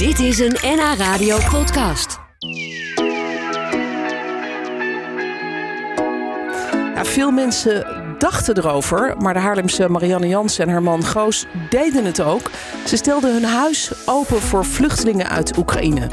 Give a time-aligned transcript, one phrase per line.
[0.00, 2.18] Dit is een NH Radio podcast.
[7.02, 7.86] Veel mensen
[8.18, 12.50] dachten erover, maar de Haarlemse Marianne Jansen en haar man Goos deden het ook.
[12.86, 16.08] Ze stelden hun huis open voor vluchtelingen uit Oekraïne.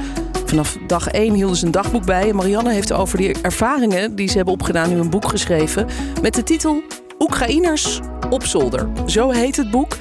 [0.45, 2.29] Vanaf dag 1 hielden ze een dagboek bij.
[2.29, 5.87] En Marianne heeft over die ervaringen die ze hebben opgedaan nu een boek geschreven.
[6.21, 6.83] Met de titel
[7.19, 7.99] Oekraïners
[8.29, 8.89] op zolder.
[9.05, 9.95] Zo heet het boek.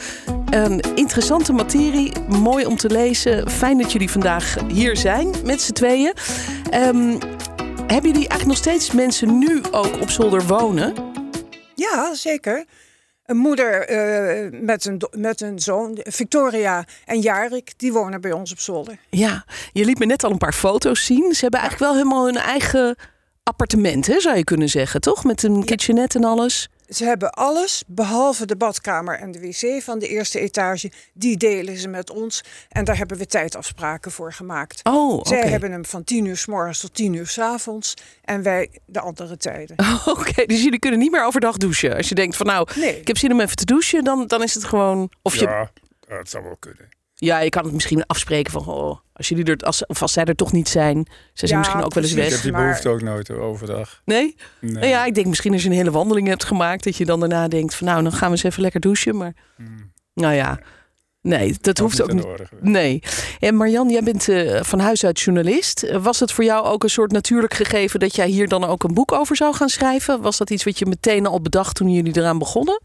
[0.50, 3.50] Een interessante materie, mooi om te lezen.
[3.50, 6.12] Fijn dat jullie vandaag hier zijn met z'n tweeën.
[6.70, 7.18] Ehm,
[7.86, 10.94] hebben jullie eigenlijk nog steeds mensen nu ook op zolder wonen?
[11.74, 12.64] Ja, zeker.
[13.24, 18.52] Een moeder eh, met, een, met een zoon, Victoria en Jarik, die wonen bij ons
[18.52, 18.98] op zolder.
[19.10, 21.32] Ja, je liet me net al een paar foto's zien.
[21.34, 22.96] Ze hebben eigenlijk wel helemaal hun eigen
[23.42, 25.24] appartement, hè, zou je kunnen zeggen, toch?
[25.24, 26.68] Met een kitchenette en alles.
[26.88, 30.90] Ze hebben alles, behalve de badkamer en de wc van de eerste etage.
[31.14, 32.44] Die delen ze met ons.
[32.68, 34.80] En daar hebben we tijdafspraken voor gemaakt.
[34.84, 35.28] Oh, oké.
[35.28, 37.94] Zij hebben hem van 10 uur s morgens tot 10 uur s avonds.
[38.24, 39.76] En wij de andere tijden.
[40.04, 41.96] Oké, dus jullie kunnen niet meer overdag douchen.
[41.96, 43.00] Als je denkt van nou, Nee.
[43.00, 45.10] ik heb zin om even te douchen, dan, dan is het gewoon...
[45.22, 45.70] Of je, ja.
[46.08, 46.88] Dat zou wel kunnen.
[47.16, 48.66] Je kan het misschien afspreken van...
[48.66, 51.58] Oh, als, jullie er, als, of als zij er toch niet zijn, zijn ze Ja,
[51.58, 52.16] misschien ook wel eens precies.
[52.16, 52.32] Ik weg.
[52.32, 54.02] heb die maar- behoefte ook nooit overdag.
[54.04, 54.36] Nee?
[54.60, 54.72] Nee.
[54.72, 56.84] Nou ja, ik denk misschien als je een hele wandeling hebt gemaakt...
[56.84, 59.16] dat je dan daarna denkt van nou, dan gaan we eens even lekker douchen.
[59.16, 59.92] Maar Hmm.
[60.14, 60.58] nou ja,
[61.20, 62.24] nee, dat hoeft ook niet.
[62.24, 62.46] orde.
[62.60, 63.02] Nee.
[63.40, 65.98] En Marjan, jij bent eh, van huis uit journalist.
[66.00, 68.94] Was het voor jou ook een soort natuurlijk gegeven dat jij hier dan ook een
[68.94, 70.20] boek over zou gaan schrijven?
[70.20, 72.80] Was dat iets wat je meteen al bedacht toen jullie eraan begonnen?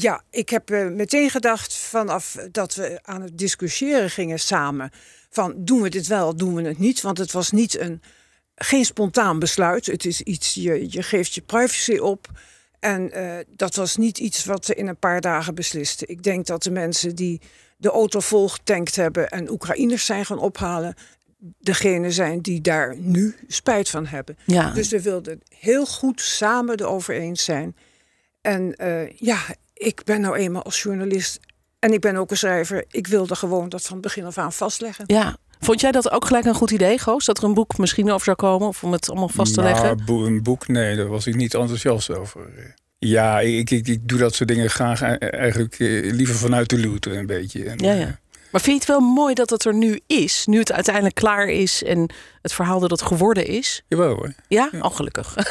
[0.00, 4.90] Ja, ik heb eh, meteen gedacht vanaf dat we aan het discussiëren gingen samen.
[5.30, 7.00] Van doen we dit wel, doen we het niet?
[7.00, 8.02] Want het was niet een,
[8.54, 9.86] geen spontaan besluit.
[9.86, 12.28] Het is iets, je, je geeft je privacy op.
[12.78, 16.08] En eh, dat was niet iets wat we in een paar dagen beslisten.
[16.08, 17.40] Ik denk dat de mensen die
[17.76, 20.94] de auto volgetankt hebben en Oekraïners zijn gaan ophalen,
[21.58, 24.38] degene zijn die daar nu spijt van hebben.
[24.46, 24.70] Ja.
[24.70, 27.76] Dus we wilden heel goed samen erover eens zijn.
[28.40, 29.38] En eh, ja,
[29.76, 31.40] ik ben nou eenmaal als journalist
[31.78, 32.84] en ik ben ook een schrijver.
[32.90, 35.04] Ik wilde gewoon dat van het begin af aan vastleggen.
[35.06, 35.36] ja.
[35.60, 37.24] Vond jij dat ook gelijk een goed idee, Goos?
[37.24, 38.68] Dat er een boek misschien over zou komen?
[38.68, 40.04] Of om het allemaal vast te Nou, leggen?
[40.04, 42.40] boe- een boek, nee, daar was ik niet enthousiast over.
[42.98, 46.80] Ja, ik, ik, ik doe dat soort dingen graag e- eigenlijk eh, liever vanuit de
[46.86, 47.64] looter een beetje.
[47.64, 48.18] En, Ja, eh, ja.
[48.50, 50.46] Maar vind je het wel mooi dat het er nu is?
[50.46, 52.10] Nu het uiteindelijk klaar is en
[52.42, 53.82] het verhaal dat het geworden is?
[53.88, 54.32] Jawel hoor.
[54.48, 55.34] Ja, al gelukkig.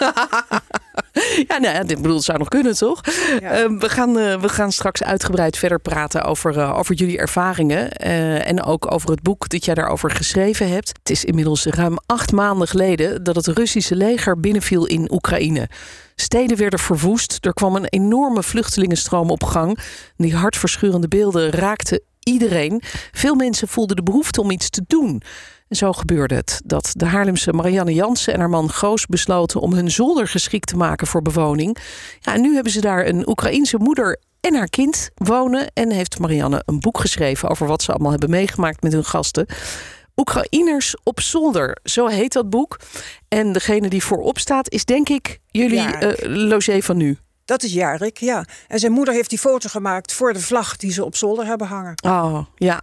[1.47, 3.01] ja, nou ja, dit bedoel, het zou nog kunnen, toch?
[3.39, 3.51] Ja.
[3.51, 7.91] Eh, we, gaan, eh, we gaan straks uitgebreid verder praten over, eh, over jullie ervaringen.
[7.91, 10.87] eh, en ook over het boek dat jij daarover geschreven hebt.
[10.87, 15.69] Het is inmiddels ruim acht maanden geleden dat het Russische leger binnenviel in Oekraïne.
[16.15, 17.37] Steden werden verwoest.
[17.45, 19.79] Er kwam een enorme vluchtelingenstroom op gang.
[20.17, 22.81] Die hartverscheurende beelden raakten iedereen.
[23.11, 25.21] Veel mensen voelden de behoefte om iets te doen.
[25.67, 29.73] En zo gebeurde het dat de Haarlemse Marianne Jansen en haar man Goos besloten om
[29.73, 31.77] hun zolder geschikt te maken voor bewoning.
[32.19, 35.71] Ja, en nu hebben ze daar een Oekraïense moeder en haar kind wonen.
[35.73, 39.45] En heeft Marianne een boek geschreven over wat ze allemaal hebben meegemaakt met hun gasten.
[40.15, 42.79] Oekraïners op zolder, zo heet dat boek.
[43.27, 45.99] En degene die voorop staat is denk ik jullie Ja.
[46.01, 46.13] eh
[46.47, 47.17] logé van nu.
[47.45, 48.45] Dat is Jarik, ja.
[48.67, 51.67] En zijn moeder heeft die foto gemaakt voor de vlag die ze op zolder hebben
[51.67, 51.93] hangen.
[52.05, 52.81] Oh, ja.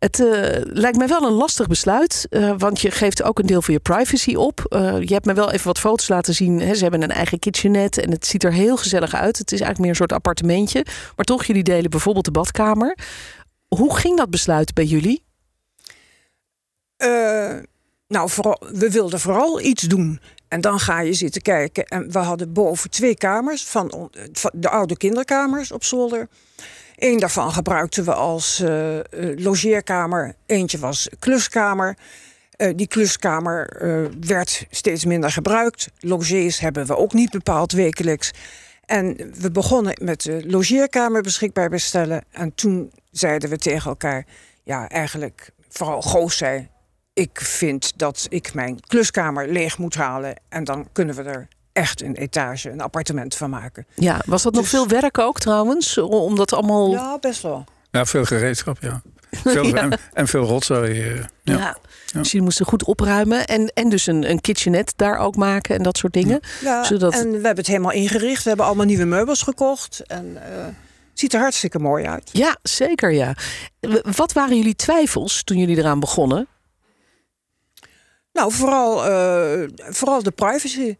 [0.00, 3.62] Het eh, lijkt mij wel een lastig besluit, eh, want je geeft ook een deel
[3.62, 4.64] van je privacy op.
[4.68, 6.60] Eh, je hebt me wel even wat foto's laten zien.
[6.60, 6.74] Hè.
[6.74, 9.38] Ze hebben een eigen kitchenette en het ziet er heel gezellig uit.
[9.38, 10.86] Het is eigenlijk meer een soort appartementje.
[11.16, 12.98] Maar toch, jullie delen bijvoorbeeld de badkamer.
[13.68, 15.24] Hoe ging dat besluit bij jullie?
[18.08, 20.20] Nou, we wilden vooral iets doen.
[20.48, 21.84] En dan ga je zitten kijken.
[21.84, 24.10] En we hadden boven twee kamers van
[24.52, 26.28] de oude kinderkamers op zolder.
[27.00, 28.98] Eén daarvan gebruikten we als eh,
[29.36, 30.34] logeerkamer.
[30.46, 31.96] Eentje was kluskamer.
[32.50, 33.76] Eh, die kluskamer
[34.20, 35.88] werd steeds minder gebruikt.
[35.98, 38.30] Logés hebben we ook niet bepaald wekelijks.
[38.84, 42.24] En we begonnen met de logeerkamer beschikbaar bestellen.
[42.30, 44.26] En toen zeiden we tegen elkaar...
[44.64, 46.68] ja, eigenlijk, vooral Goos zei...
[47.12, 50.34] ik vind dat ik mijn kluskamer leeg moet halen...
[50.48, 53.86] en dan kunnen we er echt een etage, een appartement van maken.
[53.94, 55.98] Ja, was dat nog Dus- veel werk ook trouwens?
[55.98, 56.90] Om dat allemaal...
[56.90, 57.64] Ja, best wel.
[57.90, 59.02] Ja, veel gereedschap, ja.
[59.44, 59.76] Veel, Ja.
[59.76, 61.02] en, en veel rotzooi.
[61.02, 61.56] eh, ja.
[61.58, 61.76] Ja.
[62.12, 63.46] Dus jullie moesten goed opruimen.
[63.46, 66.40] En, en dus een, een kitchenette daar ook maken en dat soort dingen.
[66.60, 68.42] Ja, Zodat- en we hebben het helemaal ingericht.
[68.42, 70.00] We hebben allemaal nieuwe meubels gekocht.
[70.06, 70.74] En eh, het
[71.14, 72.30] ziet er hartstikke mooi uit.
[72.32, 73.34] Ja, zeker ja.
[74.16, 76.46] Wat waren jullie twijfels toen jullie eraan begonnen?
[78.32, 80.94] Nou, vooral, eh, vooral de privacy.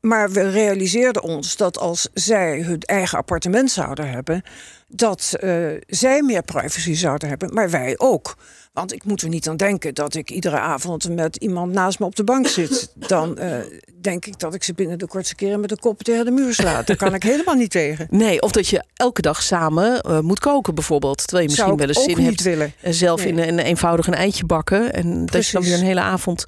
[0.00, 4.42] Maar we realiseerden ons dat als zij hun eigen appartement zouden hebben,
[4.88, 8.36] dat eh, zij meer privacy zouden hebben, maar wij ook.
[8.78, 12.06] Want ik moet er niet aan denken dat ik iedere avond met iemand naast me
[12.06, 12.92] op de bank zit.
[13.08, 13.56] Dan uh,
[14.00, 16.54] denk ik dat ik ze binnen de kortste keren met de kop tegen de muur
[16.54, 16.82] sla.
[16.82, 18.06] Daar kan ik helemaal niet tegen.
[18.18, 21.16] Nee, of dat je elke dag samen uh, moet koken bijvoorbeeld.
[21.16, 22.72] Terwijl je misschien wel eens zin hebt willen.
[22.82, 23.32] zelf nee.
[23.32, 24.92] in een eenvoudig een eitje bakken.
[24.92, 25.30] En Precies.
[25.30, 26.44] dat je dan weer een hele avond...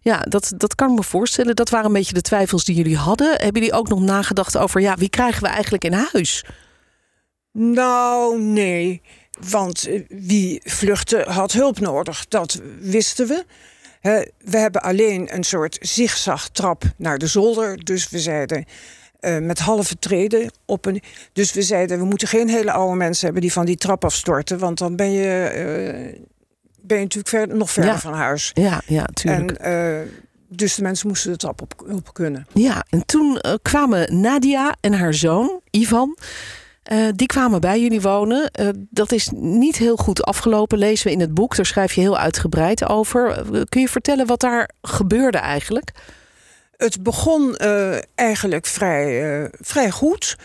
[0.00, 1.56] Ja, dat, dat kan ik me voorstellen.
[1.56, 3.28] Dat waren een beetje de twijfels die jullie hadden.
[3.28, 4.80] Hebben jullie ook nog nagedacht over...
[4.80, 6.44] ja, wie krijgen we eigenlijk in huis?
[7.52, 9.02] Nou, nee.
[9.50, 13.44] Want eh, wie vluchtte had hulp nodig, dat wisten we.
[14.38, 17.84] we hebben alleen een soort zigzagtrap naar de zolder.
[17.84, 18.64] Dus we zeiden
[19.20, 21.02] uh, met halve treden op een.
[21.32, 24.58] Dus we zeiden, we moeten geen hele oude mensen hebben die van die trap afstorten.
[24.58, 26.22] Want dan ben je, uh,
[26.80, 28.50] ben je natuurlijk ver, nog verder van huis.
[28.54, 29.58] Ja, ja, tuurlijk.
[29.58, 30.10] En,
[30.48, 32.46] dus de mensen moesten de trap op, op kunnen.
[32.52, 36.16] Ja, en toen kwamen Nadia en haar zoon, Ivan.
[36.92, 38.50] Uh, die kwamen bij jullie wonen.
[38.60, 41.56] Uh, dat is niet heel goed afgelopen, lezen we in het boek.
[41.56, 43.44] Daar schrijf je heel uitgebreid over.
[43.52, 45.90] Uh, kun je vertellen wat daar gebeurde eigenlijk?
[46.76, 47.56] Het begon
[48.14, 50.36] eigenlijk vrij, vrij goed.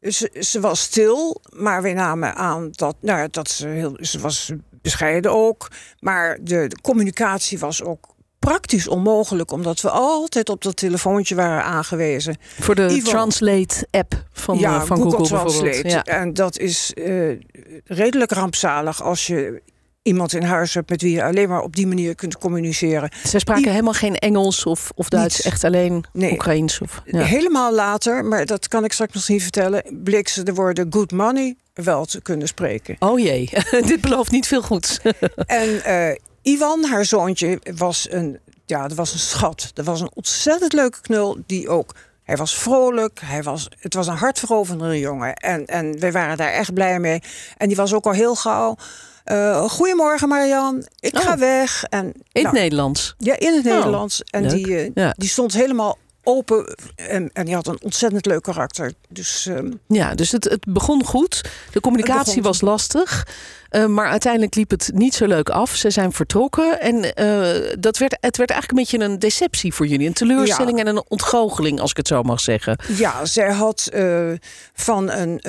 [0.00, 3.96] Ze, was stil, maar we namen aan dat, nou, dat ze heel.
[4.00, 4.52] Ze was
[4.82, 5.68] bescheiden ook.
[5.98, 12.36] Maar de communicatie was ook praktisch onmogelijk, omdat we altijd op dat telefoontje waren aangewezen.
[12.60, 15.88] Voor de Translate-app van, ja, uh, van Google, Google Translate.
[15.88, 16.04] Ja.
[16.04, 17.38] En dat is uh,
[17.84, 19.62] redelijk rampzalig als je
[20.02, 23.10] iemand in huis hebt met wie je alleen maar op die manier kunt communiceren.
[23.26, 25.46] Ze spraken helemaal geen Engels of, of Duits, Niets.
[25.46, 26.32] echt alleen nee.
[26.32, 26.80] Oekraïens.
[26.80, 27.22] Of, ja.
[27.22, 31.12] Helemaal later, maar dat kan ik straks nog niet vertellen, bleek ze de woorden good
[31.12, 32.96] money wel te kunnen spreken.
[32.98, 33.50] Oh jee,
[33.86, 34.98] dit belooft niet veel goeds.
[35.46, 36.10] en uh,
[36.42, 39.70] Ivan, haar zoontje, was een, ja, dat was een schat.
[39.74, 41.94] Dat was een ontzettend leuke knul die ook.
[42.22, 45.34] Hij was vrolijk, hij was, het was een hartveroverende jongen.
[45.34, 47.22] En, en wij waren daar echt blij mee.
[47.56, 48.76] En die was ook al heel gauw.
[49.24, 51.20] Uh, goedemorgen Marian, ik oh.
[51.20, 51.84] ga weg.
[51.84, 53.14] En, in nou, het Nederlands?
[53.18, 54.22] Ja, in het oh, Nederlands.
[54.22, 55.14] En die, uh, ja.
[55.16, 58.92] die stond helemaal open en, en die had een ontzettend leuk karakter.
[59.08, 61.50] Dus, um, ja, dus het, het begon goed.
[61.72, 63.26] De communicatie was lastig.
[63.70, 65.74] Uh, maar uiteindelijk liep het niet zo leuk af.
[65.74, 66.80] Ze zijn vertrokken.
[66.80, 70.06] En uh, dat werd, het werd eigenlijk een beetje een deceptie voor jullie.
[70.06, 70.84] Een teleurstelling ja.
[70.84, 72.78] en een ontgoocheling, als ik het zo mag zeggen.
[72.96, 74.32] Ja, zij had uh,
[74.74, 75.40] van een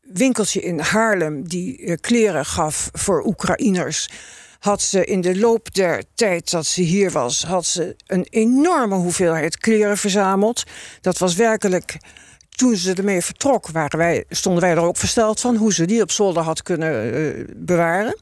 [0.00, 1.48] winkeltje in Haarlem...
[1.48, 4.08] die kleren gaf voor Oekraïners
[4.58, 8.94] had ze in de loop der tijd dat ze hier was, had ze een enorme
[8.94, 10.62] hoeveelheid kleren verzameld.
[11.00, 11.96] Dat was werkelijk.
[12.48, 16.02] Toen ze ermee vertrok, waren wij, stonden wij er ook versteld van hoe ze die
[16.02, 18.16] op zolder had kunnen uh, bewaren.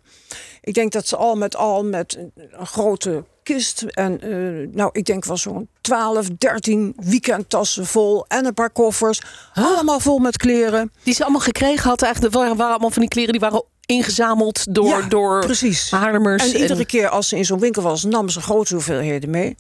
[0.61, 2.19] Ik denk dat ze al met al met
[2.51, 8.47] een grote kist en uh, nou, ik denk wel zo'n 12, 13 weekendtassen vol en
[8.47, 9.21] een paar koffers.
[9.55, 9.65] Huh?
[9.65, 10.93] Allemaal vol met kleren.
[11.03, 12.35] Die ze allemaal gekregen had eigenlijk.
[12.35, 15.91] waren, waren allemaal van die kleren die waren ingezameld door, ja, door precies.
[15.91, 16.53] Haarlemers.
[16.53, 19.57] En iedere keer als ze in zo'n winkel was, nam ze grote hoeveelheden mee.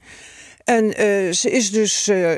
[0.64, 2.30] En uh, ze is dus uh,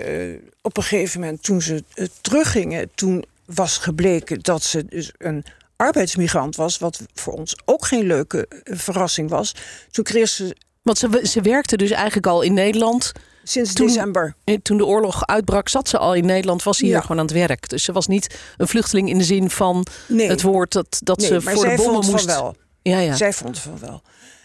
[0.63, 5.45] op een gegeven moment, toen ze uh, teruggingen, toen was gebleken dat ze dus een
[5.77, 9.55] arbeidsmigrant was, wat voor ons ook geen leuke verrassing was.
[9.91, 10.57] Toen kreeg ze.
[10.83, 13.13] Want ze, ze werkte dus eigenlijk al in Nederland.
[13.49, 14.35] Sinds toen, december.
[14.63, 17.35] Toen de oorlog uitbrak, zat ze al in Nederland, was ze hier gewoon aan het
[17.35, 17.69] werk.
[17.69, 20.29] Dus ze was niet een vluchteling in de zin van nee.
[20.29, 22.33] het woord dat, dat nee, ze voor de bommen moest.
[22.33, 22.57] Van wel.
[22.83, 23.15] Ja, ja.
[23.15, 24.03] Zij vond van wel.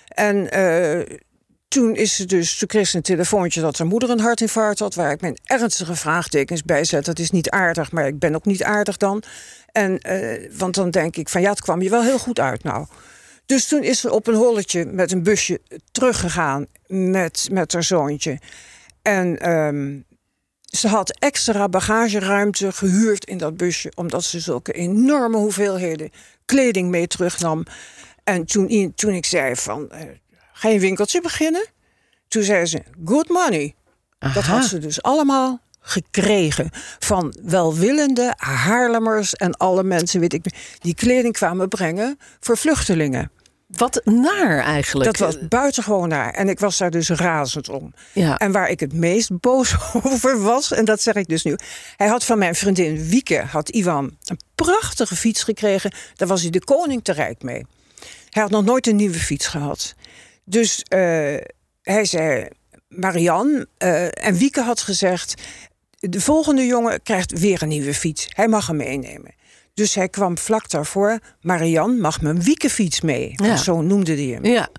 [0.08, 1.18] En uh,
[1.68, 4.96] toen is ze dus, toen kreeg ze een telefoontje dat haar moeder een hartinfarct had,
[4.96, 7.06] waar ik mijn ernstige vraagtekens bij zet.
[7.06, 9.24] Dat is niet aardig, maar ik ben ook niet aardig dan.
[9.72, 12.64] En, uh, want dan denk ik van ja, het kwam je wel heel goed uit
[12.64, 12.86] nou.
[13.46, 18.40] Dus toen is ze op een holletje met een busje teruggegaan met, met haar zoontje.
[19.02, 20.06] En um,
[20.72, 26.10] ze had extra bagageruimte gehuurd in dat busje, omdat ze zulke enorme hoeveelheden
[26.46, 27.66] kleding mee terugnam.
[28.24, 30.00] En toen, toen ik zei van, uh,
[30.54, 31.66] ga je een winkeltje beginnen?
[32.28, 33.76] Toen zei ze, good money.
[34.20, 34.34] Aha.
[34.34, 40.46] Dat had ze dus allemaal gekregen van welwillende Haarlemmers en alle mensen, weet ik,
[40.80, 43.32] die kleding kwamen brengen voor vluchtelingen.
[43.76, 45.18] Wat naar eigenlijk.
[45.18, 46.34] Dat was buitengewoon naar.
[46.34, 47.94] En ik was daar dus razend om.
[48.14, 48.38] Ja.
[48.38, 51.56] En waar ik het meest boos over was, en dat zeg ik dus nu.
[51.96, 55.94] Hij had van mijn vriendin Wieke, had Ivan een prachtige fiets gekregen.
[56.16, 57.66] Daar was hij de koning te rijk mee.
[58.30, 59.96] Hij had nog nooit een nieuwe fiets gehad.
[60.44, 61.00] Dus uh,
[61.82, 62.48] hij zei,
[62.88, 65.42] Marian, uh, en Wieke had gezegd...
[66.00, 68.28] de volgende jongen krijgt weer een nieuwe fiets.
[68.30, 69.34] Hij mag hem meenemen.
[69.74, 71.20] Dus hij kwam vlak daarvoor.
[71.42, 73.34] Marian mag mijn wiekenfiets mee.
[73.36, 73.56] Ja.
[73.56, 74.46] Zo noemde hij hem.
[74.46, 74.70] Ja.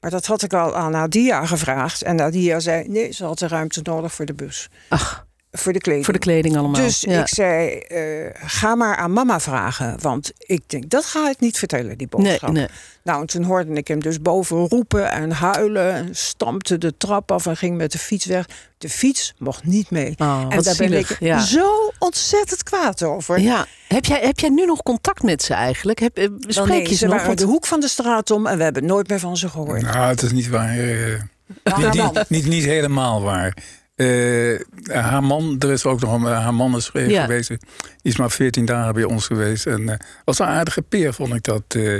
[0.00, 2.02] Maar dat had ik al aan Nadia gevraagd.
[2.02, 4.68] En Nadia zei: nee, ze had de ruimte nodig voor de bus.
[4.88, 5.25] Ach.
[5.58, 6.04] Voor de kleding.
[6.04, 6.80] Voor de kleding allemaal.
[6.80, 7.20] Dus ja.
[7.20, 9.96] ik zei, eh, ga maar aan mama vragen.
[10.00, 12.50] Want ik denk, dat ga ik niet vertellen, die Nee, boodschap.
[12.52, 12.66] nee.
[13.02, 15.92] Nou, en toen hoorde ik hem dus boven roepen en huilen.
[15.92, 18.46] En stampte de trap af en ging met de fiets weg.
[18.78, 20.14] De fiets mocht niet mee.
[20.18, 21.40] Oh, en daar ben ik ja.
[21.40, 23.40] zo ontzettend kwaad over.
[23.40, 23.66] Ja.
[23.88, 25.98] Heb, jij, heb jij nu nog contact met ze eigenlijk?
[25.98, 27.12] Heb, eh, Wel, spreek nee, je ze ze nog?
[27.12, 29.48] waren Want- de hoek van de straat om en we hebben nooit meer van ze
[29.48, 29.82] gehoord.
[29.82, 30.78] Nou, het is niet waar.
[30.78, 31.20] eh,
[31.64, 33.56] Nou, niet, niet helemaal waar.
[33.96, 34.60] Eh,
[34.96, 37.22] haar man, er is ook nog een, haar man is eh, Ja.
[37.22, 37.48] geweest.
[37.48, 37.58] Die
[38.02, 39.66] is maar 14 dagen bij ons geweest.
[39.66, 41.62] En eh, was een aardige peer, vond ik dat.
[41.68, 41.98] eh.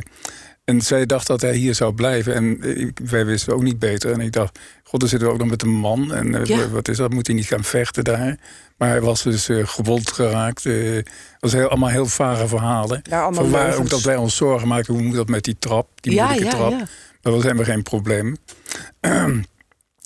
[0.65, 2.35] en zij dacht dat hij hier zou blijven.
[2.35, 4.13] En eh, wij wisten ook niet beter.
[4.13, 6.15] En ik dacht, god, dan zitten we ook nog met een man.
[6.15, 6.69] En eh, Ja.
[6.69, 7.13] wat is dat?
[7.13, 8.37] Moet hij niet gaan vechten daar?
[8.77, 10.67] Maar hij was dus eh, gewond geraakt.
[10.67, 10.95] eh.
[10.95, 13.01] Het was heel, allemaal heel vage verhalen.
[13.03, 14.95] Ja, ook dat wij ons zorgen maakten.
[14.95, 15.89] Hoe moet dat met die trap?
[16.01, 16.73] Die moeilijke ja, trap.
[17.21, 18.37] Dat was helemaal geen probleem.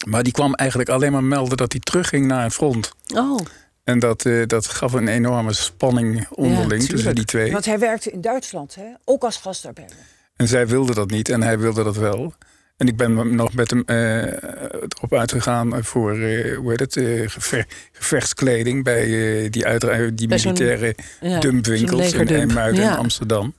[0.07, 2.93] maar die kwam eigenlijk alleen maar melden dat hij terugging naar het front.
[3.15, 3.39] Oh,
[3.85, 7.53] En dat, eh, dat gaf een enorme spanning onderling tussen die twee.
[7.53, 8.87] Want hij werkte in Duitsland, hè?
[9.05, 9.97] ook als gastarbeider.
[10.37, 12.35] En zij wilde dat niet en hij wilde dat wel.
[12.77, 16.93] En ik ben nog met hem eh, erop uitgegaan voor eh, hoe heet het,
[17.33, 19.05] gever- gevechtskleding bij
[19.51, 19.81] die, uit,
[20.19, 21.41] die Bij militaire ja.
[21.41, 22.27] dumpwinkels in.
[22.29, 22.91] Eemuiden Ja.
[22.91, 23.55] en Amsterdam.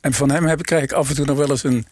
[0.00, 1.86] En van hem heb ik, krijg ik af en toe nog wel eens een,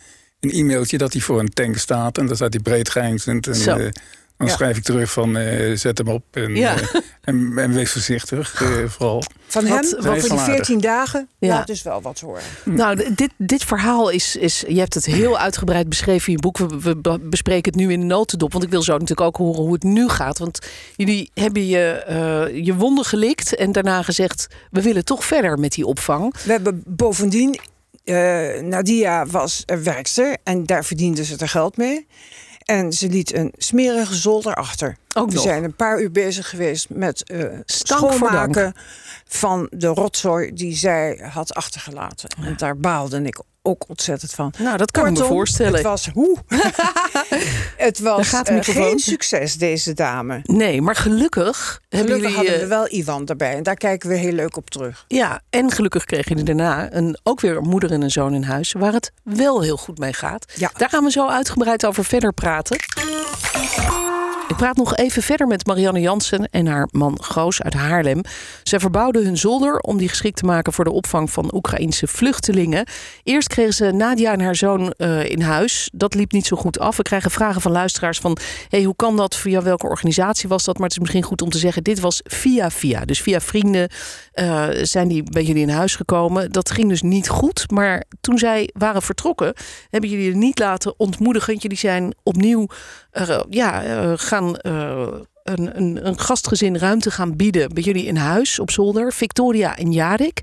[0.44, 2.18] een e-mailtje dat hij voor een tank staat.
[2.18, 3.46] En dan staat hij breed grijnzend.
[3.46, 3.70] En Zo.
[3.76, 3.88] eh,
[4.36, 4.52] dan Ja.
[4.54, 6.74] schrijf ik terug van eh, zet hem op en, Ja.
[6.76, 9.22] eh, en, en wees voorzichtig eh, vooral.
[9.46, 10.54] Van hem, wat voor is die wel aardig.
[10.56, 11.48] 14 dagen, Ja.
[11.48, 12.42] laat dus wel wat horen.
[12.64, 14.64] Nou, d- dit, dit verhaal is, is.
[14.68, 16.58] Je hebt het heel uitgebreid beschreven in je boek.
[16.58, 18.52] We, we be- bespreken het nu in de notendop.
[18.52, 20.38] Want ik wil zo natuurlijk ook horen hoe het nu gaat.
[20.38, 20.58] Want
[20.96, 23.54] jullie hebben je, eh, je wonden gelikt.
[23.54, 26.34] En daarna gezegd: we willen toch verder met die opvang.
[26.44, 27.58] We hebben bovendien,
[28.04, 32.06] eh, Nadia was een werkster en daar verdiende ze er geld mee.
[32.64, 34.96] En ze liet een smerige zolder achter.
[35.14, 35.42] Ook We nog.
[35.44, 38.74] zijn een paar uur bezig geweest met eh schoonmaken
[39.36, 42.28] van de rotzooi die zij had achtergelaten.
[42.44, 44.52] En daar baalde ik ook ontzettend van.
[44.58, 45.72] Nou, dat kan ik me voorstellen.
[45.74, 46.38] Het was hoe?
[47.76, 50.40] het was gaat eh, geen succes, deze dame.
[50.42, 52.50] Nee, maar gelukkig hebben Gelukkig jullie.
[52.50, 53.54] hadden we eh, wel Ivan erbij.
[53.54, 55.04] En daar kijken we heel leuk op terug.
[55.08, 58.42] Ja, en gelukkig kregen jullie daarna een, ook weer een moeder en een zoon in
[58.42, 58.72] huis...
[58.72, 60.52] waar het wel heel goed mee gaat.
[60.56, 60.70] Ja.
[60.76, 62.76] Daar gaan we zo uitgebreid over verder praten.
[64.48, 68.20] Ik praat nog even verder met Marianne Jansen en haar man Goos uit Haarlem.
[68.62, 72.86] Zij verbouwden hun zolder om die geschikt te maken voor de opvang van Oekraïnse vluchtelingen.
[73.22, 75.90] Eerst kregen ze Nadia en haar zoon eh, in huis.
[75.92, 76.96] Dat liep niet zo goed af.
[76.96, 78.36] We krijgen vragen van luisteraars van...
[78.68, 79.36] Hey, hoe kan dat?
[79.36, 80.74] Via welke organisatie was dat?
[80.74, 81.82] Maar het is misschien goed om te zeggen...
[81.82, 83.04] dit was via via.
[83.04, 83.88] Dus via vrienden
[84.32, 86.52] eh, zijn die bij jullie in huis gekomen.
[86.52, 87.70] Dat ging dus niet goed.
[87.70, 89.54] Maar toen zij waren vertrokken...
[89.90, 91.56] hebben jullie er niet laten ontmoedigen.
[91.56, 92.66] Jullie zijn opnieuw
[93.14, 94.12] eh, ja, eh,
[94.52, 99.12] eh, een, een, een gastgezin ruimte gaan bieden bij jullie in huis op zolder.
[99.12, 100.40] Victoria en Jarik.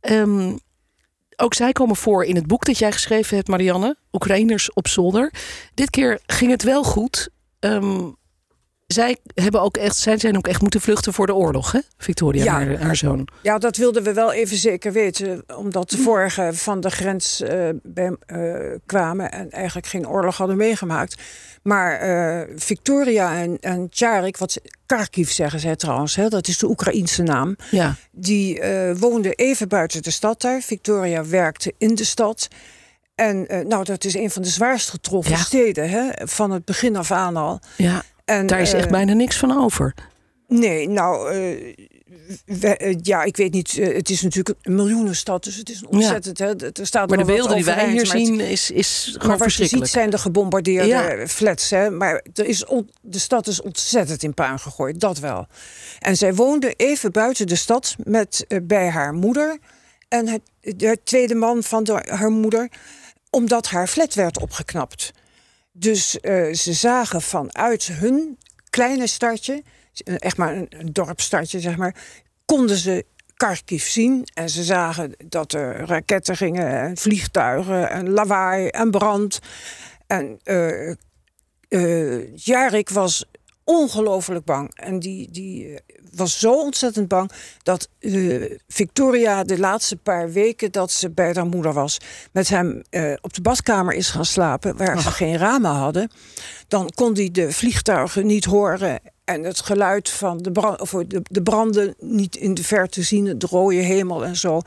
[0.00, 0.56] Ehm,
[1.36, 3.96] ook zij komen voor in het boek dat jij geschreven hebt, Marianne.
[4.12, 5.32] Oekraïners op zolder.
[5.74, 7.28] Dit keer ging het wel goed.
[7.58, 8.08] Ehm,
[8.92, 11.80] zij, hebben ook echt, zij zijn ook echt moeten vluchten voor de oorlog, hè?
[11.98, 12.60] Victoria Ja.
[12.60, 13.28] en haar, haar zoon.
[13.42, 15.42] Ja, dat wilden we wel even zeker weten.
[15.56, 18.54] Omdat de vorige van de grens eh, bij, eh,
[18.86, 21.22] kwamen en eigenlijk geen oorlog hadden meegemaakt.
[21.62, 26.58] Maar eh, Victoria en, en Tjarik, wat ze- Kharkiv zeggen zij trouwens, hè, dat is
[26.58, 27.56] de Oekraïense naam.
[27.70, 28.62] Ja, Die
[28.98, 30.60] woonden even buiten de stad daar.
[30.60, 32.48] Victoria werkte in de stad.
[33.14, 35.38] En nou, dat is een van de zwaarst getroffen Ja.
[35.38, 37.60] steden, hè, van het begin af aan al.
[37.76, 38.02] ja.
[38.30, 39.94] En, daar is eh, echt bijna niks van over.
[40.48, 41.74] Nee, nou, eh,
[42.46, 43.78] we- eh, ja, ik weet niet.
[43.78, 46.38] eh, het is natuurlijk een miljoenenstad, dus het is een ontzettend.
[46.38, 49.38] Hè, er staat Maar de beelden die wij hier het- zien is, is gewoon Maar
[49.38, 49.90] wat je ziet verschrikkelijk.
[49.92, 51.26] zijn de gebombardeerde Ja.
[51.26, 51.70] flats.
[51.70, 51.90] Hè?
[51.90, 55.46] Maar er is on- de stad is ontzettend in puin gegooid, dat wel.
[55.98, 59.58] En zij woonde even buiten de stad met, eh, bij haar moeder.
[60.08, 62.68] En het, de tweede man van de, haar moeder.
[63.30, 65.10] Omdat haar flat werd opgeknapt.
[65.80, 68.38] Dus eh, ze zagen vanuit hun
[68.70, 69.62] kleine stadje,
[70.04, 71.94] echt maar een, dorpstadje, zeg maar,
[72.44, 73.04] konden ze
[73.36, 74.28] Kharkiv zien.
[74.34, 79.40] En ze zagen dat er raketten gingen en vliegtuigen en lawaai en brand.
[80.06, 80.40] En
[81.68, 83.24] eh, Jarik was
[83.70, 84.74] ongelooflijk bang.
[84.74, 85.78] En die, die eh,
[86.12, 87.30] was zo ontzettend bang
[87.62, 91.98] dat eh, Victoria de laatste paar weken dat ze bij haar moeder was,
[92.32, 96.10] met hem eh, op de badkamer is gaan slapen, waar ze geen ramen hadden.
[96.68, 101.20] Dan kon hij de vliegtuigen niet horen en het geluid van de, brand, of de,
[101.22, 104.60] de branden niet in de verte zien, de rode hemel en zo.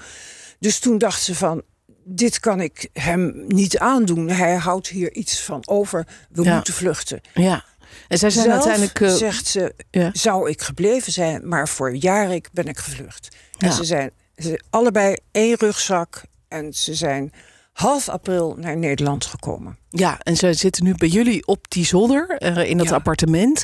[0.59, 1.61] Dus toen dacht ze van.
[2.05, 4.29] Dit kan ik hem niet aandoen.
[4.29, 6.07] Hij houdt hier iets van over.
[6.29, 6.55] We Ja.
[6.55, 7.21] moeten vluchten.
[7.33, 7.63] Ja.
[8.07, 9.01] En zij zijn Zelf uiteindelijk.
[9.01, 10.09] eh, zegt ze, ja.
[10.13, 13.35] zou ik gebleven zijn, maar voor Jarik ben ik gevlucht.
[13.57, 13.73] En Ja.
[13.73, 17.33] ze zijn ze, allebei één rugzak en ze zijn
[17.73, 19.77] half april naar Nederland gekomen.
[19.89, 22.95] Ja, en ze zitten nu bij jullie op die zolder, eh, in dat Ja.
[22.95, 23.63] appartement.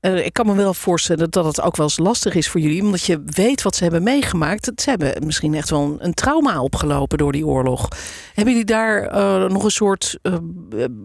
[0.00, 2.82] Eh, ik kan me wel voorstellen dat het ook wel eens lastig is voor jullie,
[2.82, 4.70] omdat je weet wat ze hebben meegemaakt.
[4.76, 7.88] Ze hebben misschien echt wel een, een trauma opgelopen door die oorlog.
[8.34, 10.18] Hebben jullie daar eh, nog een soort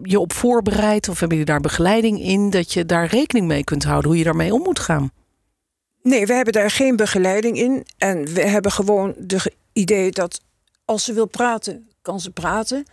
[0.02, 3.84] je op voorbereid, of hebben jullie daar begeleiding in, dat je daar rekening mee kunt
[3.84, 5.10] houden, hoe je daarmee om moet gaan?
[6.02, 7.86] Nee, we hebben daar geen begeleiding in.
[7.98, 10.40] En we hebben gewoon de idee dat
[10.84, 12.84] als ze wil praten, kan ze praten.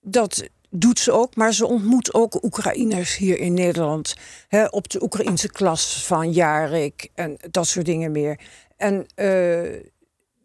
[0.00, 4.14] Dat doet ze ook, maar ze ontmoet ook Oekraïners hier in Nederland.
[4.48, 8.40] Hè, op de Oekraïnse klas van Jarik en dat soort dingen meer.
[8.76, 9.26] En eh,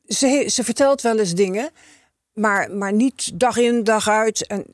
[0.08, 1.70] ze, ze vertelt wel eens dingen,
[2.34, 4.48] maar, maar niet dag in, dag uit.
[4.48, 4.66] En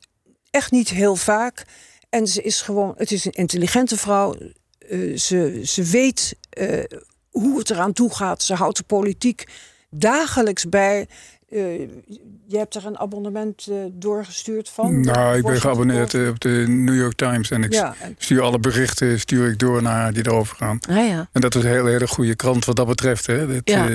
[0.50, 1.66] echt niet heel vaak.
[2.10, 4.36] En ze is gewoon, het is een intelligente vrouw.
[4.78, 6.84] Eh, ze, ze weet eh,
[7.30, 8.44] hoe het eraan toe gaat.
[8.44, 9.48] Ze houdt de politiek
[9.90, 11.08] dagelijks bij.
[11.50, 11.80] Eh,
[12.48, 15.00] je hebt er een abonnement eh, doorgestuurd van.
[15.02, 18.42] Nou, ik ben geabonneerd eh, op de New York Times en ik Ja, en- stuur
[18.42, 20.80] alle berichten stuur ik door naar haar die erover gaan.
[20.90, 21.30] Ah ja.
[21.32, 23.26] En dat is een hele, hele goede krant wat dat betreft.
[23.28, 23.48] Hè.
[23.48, 23.88] Dat, Ja.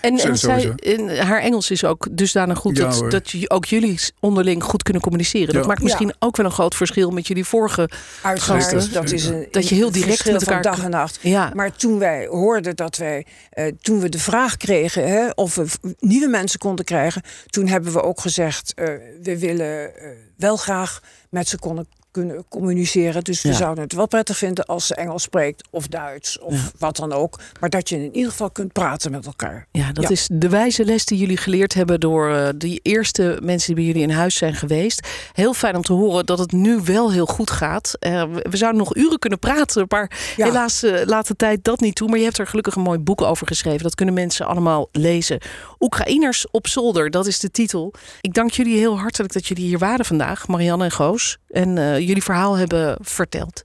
[0.00, 0.74] En, zij,
[1.18, 5.02] haar Engels is ook dusdanig goed Ja, dat, dat je- ook jullie onderling goed kunnen
[5.02, 5.54] communiceren.
[5.54, 6.14] Dat maakt misschien Ja.
[6.18, 7.88] ook wel een groot verschil met jullie vorige.
[8.22, 8.92] Uiteraard, Gasten.
[8.92, 11.18] dat is een, Dat je heel direct met van elkaar dag en nacht.
[11.22, 15.54] Ja, Maar toen wij hoorden dat wij, eh, toen we de vraag kregen hè, of
[15.54, 15.66] we
[15.98, 18.84] nieuwe mensen konden krijgen, toen hebben we ook gezegd, eh,
[19.22, 21.00] we willen eh, wel graag
[21.30, 21.86] met ze konden,
[22.22, 23.24] kunnen communiceren.
[23.24, 23.54] Dus we Ja.
[23.54, 26.70] zouden het wel prettig vinden als ze Engels spreekt of Duits of Ja.
[26.78, 27.38] wat dan ook.
[27.60, 29.66] Maar dat je in ieder geval kunt praten met elkaar.
[29.72, 30.10] ja, dat Ja.
[30.10, 33.84] is de wijze les die jullie geleerd hebben door eh, die eerste mensen die bij
[33.84, 35.08] jullie in huis zijn geweest.
[35.32, 37.94] Heel fijn om te horen dat het nu wel heel goed gaat.
[37.98, 41.94] Eh, we, zouden nog uren kunnen praten, maar helaas eh, laat de tijd dat niet
[41.94, 42.08] toe.
[42.08, 43.82] Maar je hebt er gelukkig een mooi boek over geschreven.
[43.82, 45.38] Dat kunnen mensen allemaal lezen.
[45.80, 47.92] Oekraïners op zolder, dat is de titel.
[48.20, 51.38] Ik dank jullie heel hartelijk dat jullie hier waren vandaag, Marianne en Goos.
[51.48, 53.64] En jullie verhaal hebben verteld.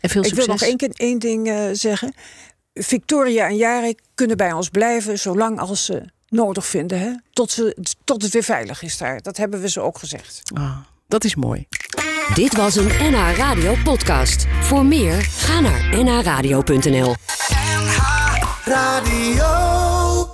[0.00, 0.46] En veel Ik succes.
[0.46, 2.14] wil nog één, keer, één ding eh, zeggen.
[2.74, 7.00] Victoria en Jarik kunnen bij ons blijven zolang als ze nodig vinden.
[7.00, 7.10] Hè?
[7.32, 9.22] Tot, ze, tot het weer veilig is daar.
[9.22, 10.42] Dat hebben we ze ook gezegd.
[10.54, 10.76] Ah,
[11.08, 11.66] dat is mooi.
[12.34, 14.46] Dit was een NH Radio podcast.
[14.60, 17.14] Voor meer, ga naar nhradio.nl.
[18.64, 20.05] Radio.